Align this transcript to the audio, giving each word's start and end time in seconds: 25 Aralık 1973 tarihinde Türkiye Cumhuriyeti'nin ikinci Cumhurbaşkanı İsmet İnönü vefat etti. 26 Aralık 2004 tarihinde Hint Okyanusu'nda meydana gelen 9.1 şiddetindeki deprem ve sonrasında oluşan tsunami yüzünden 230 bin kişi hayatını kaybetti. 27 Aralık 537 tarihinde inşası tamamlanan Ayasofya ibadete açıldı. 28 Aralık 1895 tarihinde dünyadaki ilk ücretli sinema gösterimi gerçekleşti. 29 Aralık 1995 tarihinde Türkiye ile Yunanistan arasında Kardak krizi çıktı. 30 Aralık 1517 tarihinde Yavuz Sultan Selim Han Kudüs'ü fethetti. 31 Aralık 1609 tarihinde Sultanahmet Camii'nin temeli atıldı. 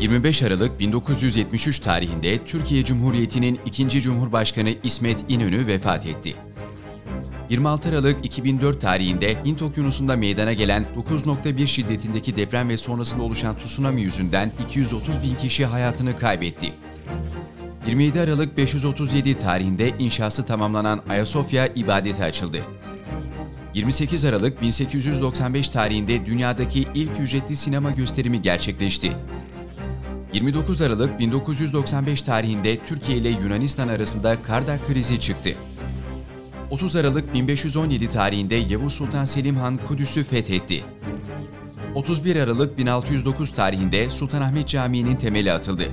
25 0.00 0.42
Aralık 0.42 0.80
1973 0.80 1.80
tarihinde 1.80 2.44
Türkiye 2.44 2.84
Cumhuriyeti'nin 2.84 3.60
ikinci 3.66 4.00
Cumhurbaşkanı 4.00 4.74
İsmet 4.82 5.24
İnönü 5.28 5.66
vefat 5.66 6.06
etti. 6.06 6.34
26 7.50 7.88
Aralık 7.88 8.24
2004 8.24 8.80
tarihinde 8.80 9.44
Hint 9.44 9.62
Okyanusu'nda 9.62 10.16
meydana 10.16 10.52
gelen 10.52 10.86
9.1 11.10 11.66
şiddetindeki 11.66 12.36
deprem 12.36 12.68
ve 12.68 12.76
sonrasında 12.76 13.22
oluşan 13.22 13.58
tsunami 13.58 14.02
yüzünden 14.02 14.52
230 14.64 15.22
bin 15.22 15.34
kişi 15.34 15.66
hayatını 15.66 16.18
kaybetti. 16.18 16.72
27 17.86 18.20
Aralık 18.20 18.56
537 18.56 19.38
tarihinde 19.38 19.92
inşası 19.98 20.46
tamamlanan 20.46 21.02
Ayasofya 21.08 21.66
ibadete 21.66 22.24
açıldı. 22.24 22.58
28 23.74 24.24
Aralık 24.24 24.62
1895 24.62 25.68
tarihinde 25.68 26.26
dünyadaki 26.26 26.86
ilk 26.94 27.20
ücretli 27.20 27.56
sinema 27.56 27.90
gösterimi 27.90 28.42
gerçekleşti. 28.42 29.12
29 30.32 30.80
Aralık 30.80 31.18
1995 31.18 32.22
tarihinde 32.22 32.78
Türkiye 32.84 33.18
ile 33.18 33.28
Yunanistan 33.28 33.88
arasında 33.88 34.42
Kardak 34.42 34.86
krizi 34.88 35.20
çıktı. 35.20 35.50
30 36.70 36.96
Aralık 36.96 37.34
1517 37.34 38.10
tarihinde 38.10 38.54
Yavuz 38.54 38.92
Sultan 38.92 39.24
Selim 39.24 39.56
Han 39.56 39.76
Kudüs'ü 39.76 40.24
fethetti. 40.24 40.84
31 41.94 42.36
Aralık 42.36 42.78
1609 42.78 43.52
tarihinde 43.52 44.10
Sultanahmet 44.10 44.68
Camii'nin 44.68 45.16
temeli 45.16 45.52
atıldı. 45.52 45.84